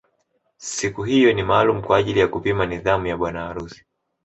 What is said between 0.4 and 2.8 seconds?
Siku hiyo ni maalum kwa ajili ya kupima